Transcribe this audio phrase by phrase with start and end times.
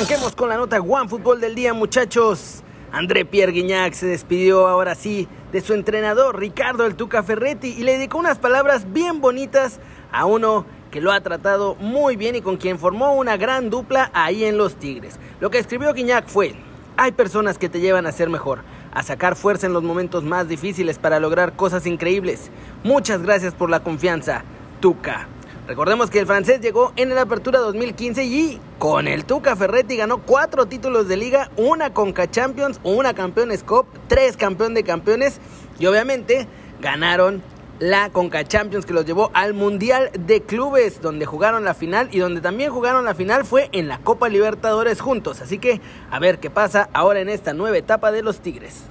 [0.00, 2.62] Arranquemos con la nota One Fútbol del día, muchachos.
[2.90, 7.82] André Pierre Guignac se despidió ahora sí de su entrenador Ricardo El Tuca Ferretti y
[7.82, 9.78] le dedicó unas palabras bien bonitas
[10.10, 14.10] a uno que lo ha tratado muy bien y con quien formó una gran dupla
[14.14, 15.18] ahí en los Tigres.
[15.38, 16.54] Lo que escribió Guiñac fue,
[16.96, 18.60] hay personas que te llevan a ser mejor,
[18.94, 22.50] a sacar fuerza en los momentos más difíciles para lograr cosas increíbles.
[22.84, 24.44] Muchas gracias por la confianza,
[24.80, 25.28] Tuca.
[25.68, 30.22] Recordemos que el francés llegó en la Apertura 2015 y con el Tuca Ferretti ganó
[30.22, 35.38] cuatro títulos de liga, una Conca Champions, una Campeones Cup, tres campeón de campeones
[35.78, 36.48] y obviamente
[36.80, 37.42] ganaron
[37.78, 42.20] la Conca Champions que los llevó al Mundial de Clubes, donde jugaron la final y
[42.20, 45.42] donde también jugaron la final fue en la Copa Libertadores juntos.
[45.42, 48.84] Así que a ver qué pasa ahora en esta nueva etapa de los Tigres.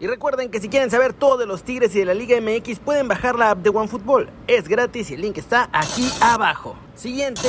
[0.00, 2.80] Y recuerden que si quieren saber todo de los Tigres y de la Liga MX
[2.80, 4.28] pueden bajar la app de OneFootball.
[4.48, 6.74] Es gratis y el link está aquí abajo.
[6.96, 7.48] Siguiente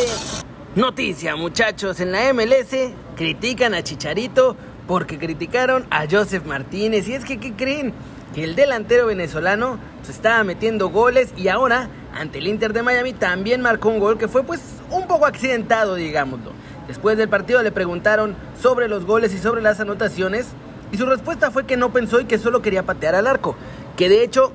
[0.75, 1.99] noticia muchachos.
[1.99, 7.07] En la MLS critican a Chicharito porque criticaron a Joseph Martínez.
[7.07, 7.93] Y es que, ¿qué creen?
[8.33, 13.13] Que el delantero venezolano se estaba metiendo goles y ahora ante el Inter de Miami
[13.13, 16.51] también marcó un gol que fue pues un poco accidentado, digámoslo.
[16.87, 20.47] Después del partido le preguntaron sobre los goles y sobre las anotaciones
[20.91, 23.55] y su respuesta fue que no pensó y que solo quería patear al arco.
[23.95, 24.51] Que de hecho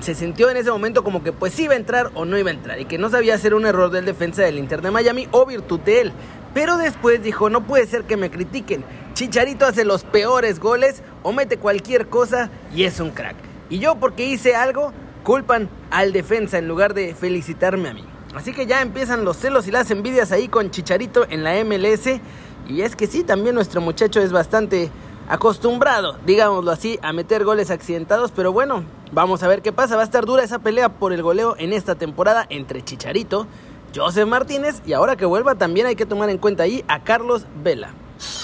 [0.00, 2.54] se sintió en ese momento como que pues iba a entrar o no iba a
[2.54, 2.80] entrar.
[2.80, 5.80] Y que no sabía hacer un error del defensa del Inter de Miami o virtud
[5.80, 6.12] de él.
[6.52, 8.84] Pero después dijo, no puede ser que me critiquen.
[9.14, 13.36] Chicharito hace los peores goles o mete cualquier cosa y es un crack.
[13.70, 18.04] Y yo porque hice algo, culpan al defensa en lugar de felicitarme a mí.
[18.34, 22.20] Así que ya empiezan los celos y las envidias ahí con Chicharito en la MLS.
[22.68, 24.90] Y es que sí, también nuestro muchacho es bastante
[25.28, 29.96] acostumbrado, digámoslo así, a meter goles accidentados, pero bueno, vamos a ver qué pasa.
[29.96, 33.46] Va a estar dura esa pelea por el goleo en esta temporada entre Chicharito,
[33.94, 37.46] Joseph Martínez y ahora que vuelva también hay que tomar en cuenta ahí a Carlos
[37.62, 37.94] Vela.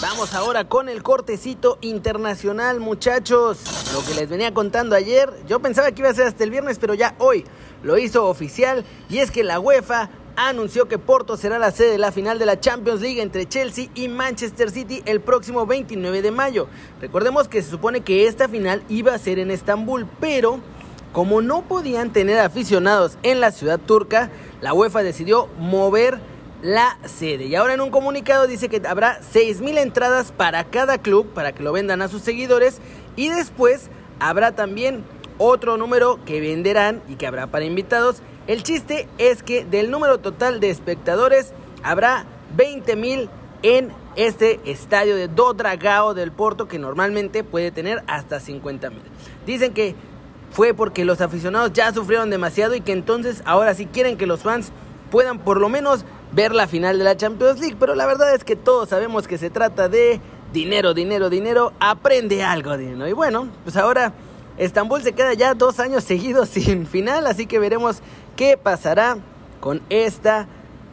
[0.00, 3.58] Vamos ahora con el cortecito internacional, muchachos.
[3.92, 6.78] Lo que les venía contando ayer, yo pensaba que iba a ser hasta el viernes,
[6.78, 7.44] pero ya hoy
[7.82, 10.10] lo hizo oficial y es que la UEFA
[10.48, 13.88] anunció que Porto será la sede de la final de la Champions League entre Chelsea
[13.94, 16.66] y Manchester City el próximo 29 de mayo.
[17.00, 20.60] Recordemos que se supone que esta final iba a ser en Estambul, pero
[21.12, 24.30] como no podían tener aficionados en la ciudad turca,
[24.62, 26.20] la UEFA decidió mover
[26.62, 27.44] la sede.
[27.44, 31.62] Y ahora en un comunicado dice que habrá 6.000 entradas para cada club para que
[31.62, 32.78] lo vendan a sus seguidores
[33.14, 33.90] y después
[34.20, 35.04] habrá también
[35.36, 40.18] otro número que venderán y que habrá para invitados el chiste es que del número
[40.18, 41.52] total de espectadores
[41.84, 42.24] habrá
[42.56, 43.30] 20 mil
[43.62, 49.02] en este estadio de Do Dragao del Porto que normalmente puede tener hasta 50 mil.
[49.46, 49.94] Dicen que
[50.50, 54.40] fue porque los aficionados ya sufrieron demasiado y que entonces ahora sí quieren que los
[54.40, 54.72] fans
[55.12, 57.76] puedan por lo menos ver la final de la Champions League.
[57.78, 60.20] Pero la verdad es que todos sabemos que se trata de
[60.52, 61.72] dinero, dinero, dinero.
[61.78, 63.06] Aprende algo, dinero.
[63.06, 64.12] Y bueno, pues ahora
[64.60, 68.02] Estambul se queda ya dos años seguidos sin final, así que veremos
[68.36, 69.18] qué pasará
[69.60, 70.46] con esta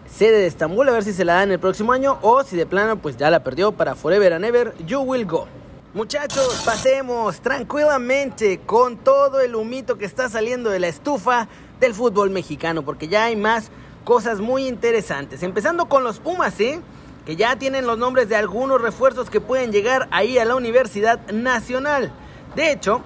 [0.09, 2.65] sede de Estambul, a ver si se la dan el próximo año o si de
[2.65, 5.47] plano pues ya la perdió para Forever and Ever, You Will Go.
[5.93, 11.47] Muchachos, pasemos tranquilamente con todo el humito que está saliendo de la estufa
[11.79, 13.71] del fútbol mexicano, porque ya hay más
[14.03, 15.43] cosas muy interesantes.
[15.43, 20.07] Empezando con los Pumas, que ya tienen los nombres de algunos refuerzos que pueden llegar
[20.11, 22.11] ahí a la Universidad Nacional.
[22.55, 23.01] De hecho,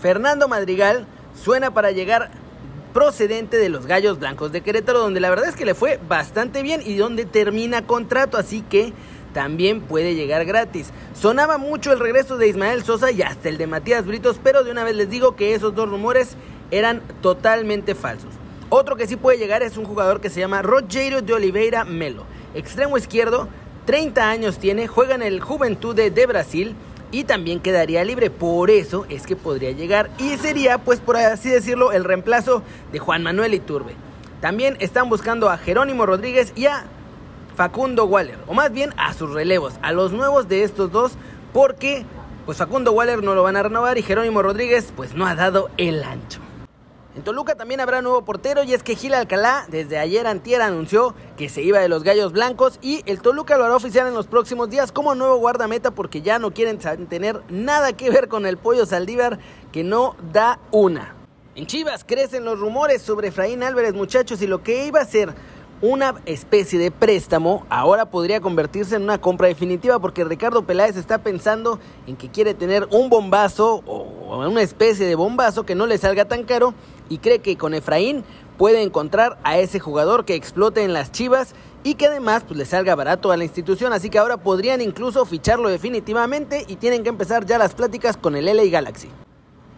[0.00, 2.30] Fernando Madrigal suena para llegar
[2.98, 6.62] procedente de los Gallos Blancos de Querétaro, donde la verdad es que le fue bastante
[6.62, 8.92] bien y donde termina contrato, así que
[9.32, 10.90] también puede llegar gratis.
[11.14, 14.72] Sonaba mucho el regreso de Ismael Sosa y hasta el de Matías Britos, pero de
[14.72, 16.30] una vez les digo que esos dos rumores
[16.72, 18.30] eran totalmente falsos.
[18.68, 22.24] Otro que sí puede llegar es un jugador que se llama Rogério de Oliveira Melo,
[22.52, 23.46] extremo izquierdo,
[23.86, 26.74] 30 años tiene, juega en el Juventude de Brasil
[27.10, 28.30] y también quedaría libre.
[28.30, 32.62] Por eso es que podría llegar y sería, pues por así decirlo, el reemplazo
[32.92, 33.94] de Juan Manuel Iturbe.
[34.40, 36.84] También están buscando a Jerónimo Rodríguez y a
[37.56, 41.12] Facundo Waller, o más bien a sus relevos, a los nuevos de estos dos,
[41.52, 42.04] porque
[42.46, 45.68] pues Facundo Waller no lo van a renovar y Jerónimo Rodríguez pues no ha dado
[45.76, 46.40] el ancho.
[47.18, 51.16] En Toluca también habrá nuevo portero y es que Gil Alcalá desde ayer antier anunció
[51.36, 54.28] que se iba de los Gallos Blancos y el Toluca lo hará oficial en los
[54.28, 56.78] próximos días como nuevo guardameta porque ya no quieren
[57.08, 59.40] tener nada que ver con el pollo Saldívar
[59.72, 61.16] que no da una.
[61.56, 65.34] En Chivas crecen los rumores sobre Efraín Álvarez muchachos y lo que iba a ser
[65.80, 71.18] una especie de préstamo ahora podría convertirse en una compra definitiva porque Ricardo Peláez está
[71.18, 75.98] pensando en que quiere tener un bombazo o una especie de bombazo que no le
[75.98, 76.74] salga tan caro
[77.08, 78.24] y cree que con Efraín
[78.56, 82.64] puede encontrar a ese jugador que explote en las Chivas y que además pues, le
[82.64, 83.92] salga barato a la institución.
[83.92, 88.36] Así que ahora podrían incluso ficharlo definitivamente y tienen que empezar ya las pláticas con
[88.36, 89.08] el LA Galaxy.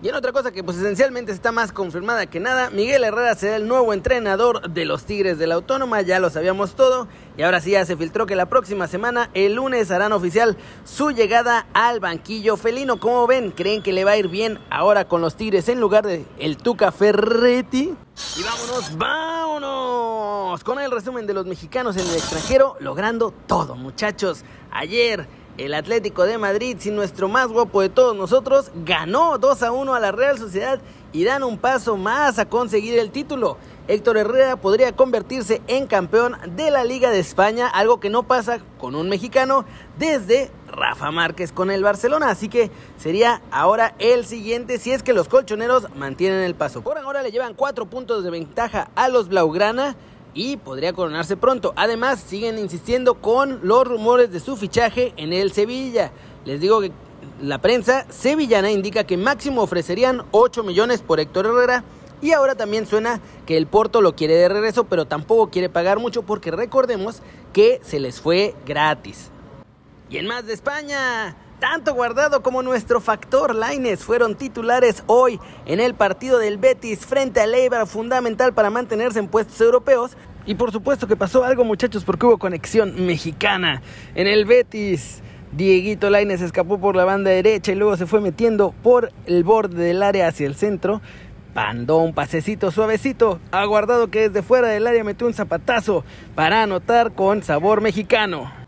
[0.03, 3.57] Y en otra cosa que pues esencialmente está más confirmada que nada, Miguel Herrera será
[3.57, 7.07] el nuevo entrenador de los Tigres de la Autónoma, ya lo sabíamos todo,
[7.37, 11.11] y ahora sí ya se filtró que la próxima semana, el lunes, harán oficial su
[11.11, 12.99] llegada al banquillo felino.
[12.99, 13.51] ¿Cómo ven?
[13.51, 16.57] ¿Creen que le va a ir bien ahora con los Tigres en lugar de el
[16.57, 17.95] Tuca Ferretti?
[18.39, 24.45] Y vámonos, vámonos con el resumen de los mexicanos en el extranjero, logrando todo, muchachos.
[24.71, 29.73] Ayer el Atlético de Madrid, sin nuestro más guapo de todos nosotros, ganó 2 a
[29.73, 30.81] 1 a la Real Sociedad
[31.13, 33.57] y dan un paso más a conseguir el título.
[33.89, 38.61] Héctor Herrera podría convertirse en campeón de la Liga de España, algo que no pasa
[38.79, 39.65] con un mexicano
[39.99, 45.13] desde Rafa Márquez con el Barcelona, así que sería ahora el siguiente si es que
[45.13, 46.83] los colchoneros mantienen el paso.
[46.83, 49.97] Por ahora le llevan 4 puntos de ventaja a los Blaugrana
[50.35, 51.73] y podría coronarse pronto.
[51.77, 56.13] Además, siguen insistiendo con los rumores de su fichaje en el Sevilla.
[56.45, 56.93] Les digo que
[57.41, 61.85] la prensa sevillana indica que máximo ofrecerían 8 millones por Héctor Herrera.
[62.23, 65.99] Y ahora también suena que el Porto lo quiere de regreso, pero tampoco quiere pagar
[65.99, 67.23] mucho porque recordemos
[67.55, 69.31] que se les fue gratis.
[70.11, 75.79] Y en más de España, tanto Guardado como nuestro factor Laines fueron titulares hoy en
[75.79, 80.17] el partido del Betis frente al Eibar, fundamental para mantenerse en puestos europeos.
[80.47, 83.83] Y por supuesto que pasó algo, muchachos, porque hubo conexión mexicana
[84.15, 85.23] en el Betis.
[85.53, 89.85] Dieguito Laines escapó por la banda derecha y luego se fue metiendo por el borde
[89.85, 91.03] del área hacia el centro.
[91.53, 96.05] Pandó un pasecito suavecito, aguardado que desde fuera del área metió un zapatazo
[96.35, 98.60] para anotar con sabor mexicano.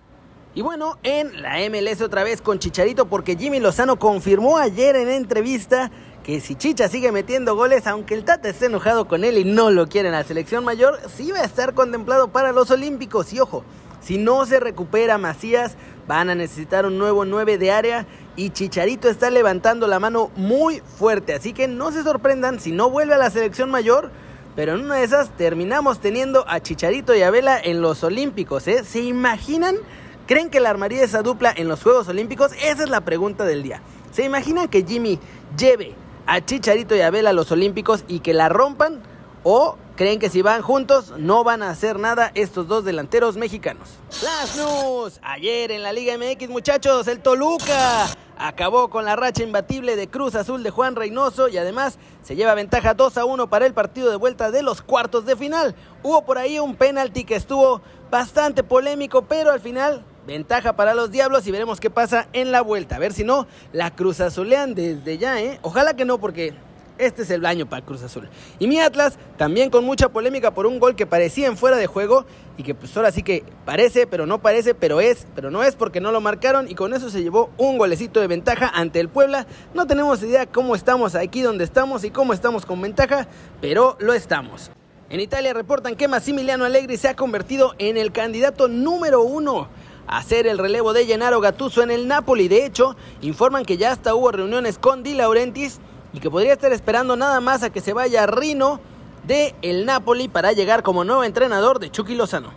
[0.55, 5.09] Y bueno, en la MLS otra vez con Chicharito porque Jimmy Lozano confirmó ayer en
[5.09, 5.91] entrevista
[6.23, 9.71] que si Chicha sigue metiendo goles, aunque el Tata esté enojado con él y no
[9.71, 13.33] lo quiere en la selección mayor, sí va a estar contemplado para los Olímpicos.
[13.33, 13.65] Y ojo,
[14.03, 15.75] si no se recupera Macías,
[16.07, 18.07] van a necesitar un nuevo 9 de área
[18.37, 21.33] y Chicharito está levantando la mano muy fuerte.
[21.33, 24.11] Así que no se sorprendan si no vuelve a la selección mayor.
[24.55, 28.69] Pero en una de esas terminamos teniendo a Chicharito y a Vela en los Olímpicos.
[28.69, 28.85] ¿eh?
[28.85, 29.77] ¿Se imaginan?
[30.27, 32.53] ¿Creen que la armaría esa dupla en los Juegos Olímpicos?
[32.63, 33.83] Esa es la pregunta del día.
[34.13, 35.19] ¿Se imaginan que Jimmy
[35.59, 35.95] lleve
[36.27, 39.03] a Chicharito y a Abel a los Olímpicos y que la rompan?
[39.43, 43.89] ¿O creen que si van juntos no van a hacer nada estos dos delanteros mexicanos?
[44.23, 45.19] Las news.
[45.23, 48.07] Ayer en la Liga MX, muchachos, el Toluca
[48.39, 52.55] acabó con la racha imbatible de Cruz Azul de Juan Reynoso y además se lleva
[52.55, 55.75] ventaja 2 a 1 para el partido de vuelta de los cuartos de final.
[56.05, 61.11] Hubo por ahí un penalti que estuvo bastante polémico, pero al final Ventaja para los
[61.11, 62.97] Diablos y veremos qué pasa en la vuelta.
[62.97, 65.59] A ver si no, la Cruz Azulean desde ya, ¿eh?
[65.63, 66.55] Ojalá que no, porque
[66.99, 68.29] este es el año para Cruz Azul.
[68.61, 71.89] Y mi Atlas, también con mucha polémica por un gol que parecía en fuera de
[71.89, 72.25] juego
[72.57, 75.75] y que pues ahora sí que parece, pero no parece, pero es, pero no es
[75.75, 79.09] porque no lo marcaron y con eso se llevó un golecito de ventaja ante el
[79.09, 79.47] Puebla.
[79.75, 83.27] No tenemos idea cómo estamos aquí donde estamos y cómo estamos con ventaja,
[83.61, 84.71] pero lo estamos.
[85.11, 89.69] En Italia reportan que Massimiliano Allegri se ha convertido en el candidato número uno
[90.07, 92.49] hacer el relevo de Gennaro Gattuso en el Napoli.
[92.49, 95.81] De hecho, informan que ya hasta hubo reuniones con Di Laurentiis
[96.13, 98.81] y que podría estar esperando nada más a que se vaya Rino
[99.27, 102.53] de el Napoli para llegar como nuevo entrenador de Chucky Lozano.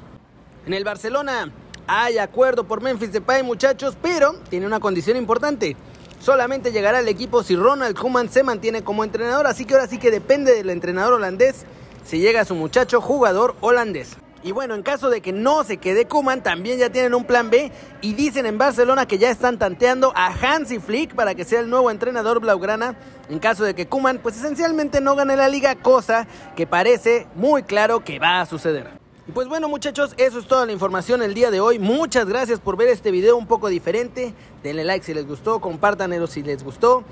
[0.65, 1.51] En el Barcelona
[1.88, 5.77] hay acuerdo por Memphis Depay, muchachos, pero tiene una condición importante.
[6.20, 10.00] Solamente llegará al equipo si Ronald Koeman se mantiene como entrenador, así que ahora sí
[10.00, 11.65] que depende del entrenador holandés
[12.03, 14.17] si llega su muchacho jugador holandés.
[14.46, 17.50] Y bueno, en caso de que no se quede Kuman, también ya tienen un plan
[17.50, 17.72] B
[18.02, 21.68] y dicen en Barcelona que ya están tanteando a Hansi Flick para que sea el
[21.68, 22.96] nuevo entrenador blaugrana
[23.28, 27.64] en caso de que Kuman pues esencialmente no gane la liga, cosa que parece muy
[27.64, 28.88] claro que va a suceder.
[29.28, 31.80] Y pues bueno muchachos, eso es toda la información el día de hoy.
[31.80, 34.36] Muchas gracias por ver este video un poco diferente.
[34.62, 37.04] Denle like si les gustó, compártanlo si les gustó.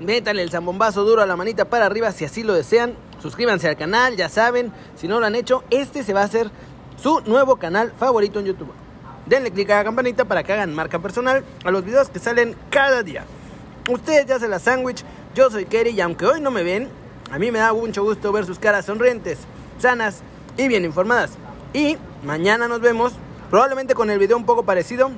[0.00, 2.94] Métanle el zambombazo duro a la manita para arriba si así lo desean.
[3.20, 6.52] Suscríbanse al canal, ya saben, si no lo han hecho, este se va a hacer
[7.02, 8.72] su nuevo canal favorito en YouTube.
[9.26, 12.56] Denle click a la campanita para que hagan marca personal a los videos que salen
[12.70, 13.24] cada día.
[13.88, 16.88] Ustedes ya se la sándwich, yo soy Kerry y aunque hoy no me ven,
[17.30, 19.38] a mí me da mucho gusto ver sus caras sonrientes,
[19.78, 20.22] sanas
[20.56, 21.32] y bien informadas.
[21.72, 23.12] Y mañana nos vemos,
[23.50, 25.10] probablemente con el video un poco parecido.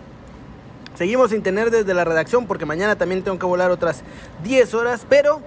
[0.96, 4.02] Seguimos sin tener desde la redacción porque mañana también tengo que volar otras
[4.42, 5.40] 10 horas, pero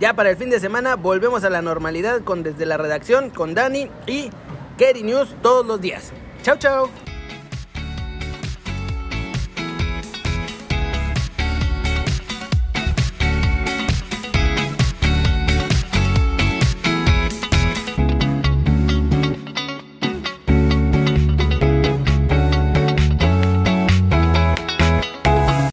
[0.00, 3.54] ya para el fin de semana volvemos a la normalidad con desde la redacción, con
[3.54, 4.30] Dani y
[4.82, 6.12] Kerry News todos los días.
[6.42, 7.11] Chao, chao.